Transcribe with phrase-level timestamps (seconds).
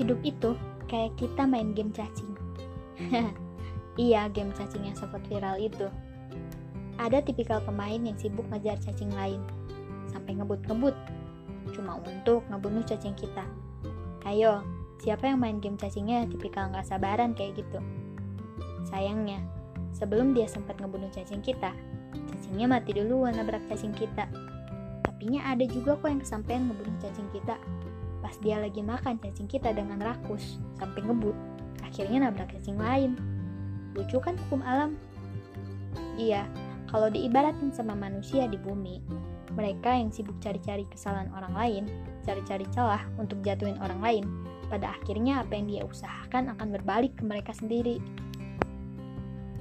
[0.00, 0.56] Hidup itu
[0.88, 2.32] kayak kita main game cacing.
[4.00, 5.92] iya, game cacing yang sempat viral itu.
[6.96, 9.44] Ada tipikal pemain yang sibuk ngejar cacing lain,
[10.08, 10.96] sampai ngebut-ngebut,
[11.76, 13.44] cuma untuk ngebunuh cacing kita.
[14.24, 14.64] Ayo,
[15.00, 17.80] siapa yang main game cacingnya tipikal nggak sabaran kayak gitu?
[18.88, 19.44] Sayangnya,
[19.92, 21.76] sebelum dia sempat ngebunuh cacing kita,
[22.32, 24.28] cacingnya mati duluan nabrak cacing kita.
[25.04, 27.56] Tapinya ada juga kok yang kesampaian ngebunuh cacing kita.
[28.20, 31.36] Pas dia lagi makan cacing kita dengan rakus, sampai ngebut,
[31.80, 33.16] akhirnya nabrak cacing lain.
[33.96, 34.94] Lucu kan hukum alam?
[36.20, 36.44] Iya,
[36.86, 39.00] kalau diibaratin sama manusia di bumi,
[39.56, 41.84] mereka yang sibuk cari-cari kesalahan orang lain,
[42.22, 44.24] cari-cari celah untuk jatuhin orang lain,
[44.70, 47.98] pada akhirnya apa yang dia usahakan akan berbalik ke mereka sendiri.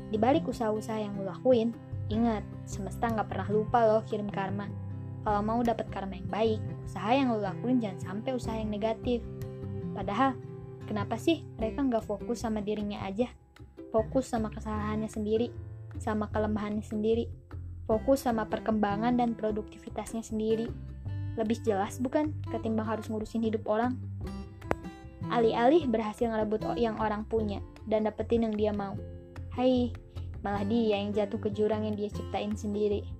[0.09, 1.73] Di balik usaha-usaha yang lo lakuin,
[2.09, 4.69] ingat, semesta nggak pernah lupa loh kirim karma.
[5.23, 9.19] Kalau mau dapat karma yang baik, usaha yang lo lakuin jangan sampai usaha yang negatif.
[9.91, 10.35] Padahal,
[10.87, 13.27] kenapa sih mereka nggak fokus sama dirinya aja?
[13.91, 15.51] Fokus sama kesalahannya sendiri,
[15.99, 17.27] sama kelemahannya sendiri,
[17.89, 20.71] fokus sama perkembangan dan produktivitasnya sendiri.
[21.35, 23.97] Lebih jelas bukan ketimbang harus ngurusin hidup orang?
[25.29, 28.95] Alih-alih berhasil ngerebut yang orang punya dan dapetin yang dia mau.
[29.53, 29.93] Hai,
[30.41, 33.18] malah dia yang jatuh ke jurang yang dia ciptain sendiri.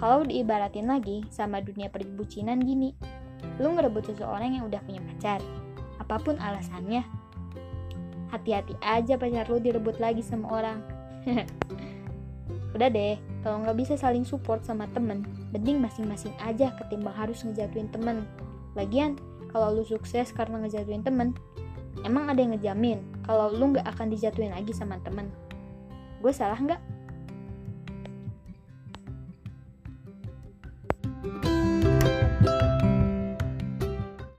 [0.00, 2.92] Kalau diibaratin lagi sama dunia perbucinan gini,
[3.60, 5.40] lu ngerebut seseorang yang udah punya pacar,
[6.00, 7.04] apa pun alasannya,
[8.34, 10.78] hati-hati aja pacar lu direbut lagi sama orang.
[12.74, 13.14] Udah deh,
[13.46, 15.22] kalau nggak bisa saling support sama temen,
[15.54, 18.26] mending masing-masing aja ketimbang harus ngejatuhin temen.
[18.74, 19.14] Lagian,
[19.54, 21.38] kalau lu sukses karena ngejatuhin temen,
[22.02, 25.30] emang ada yang ngejamin kalau lu nggak akan dijatuhin lagi sama temen?
[26.18, 26.82] Gue salah nggak?
[31.24, 31.53] thank you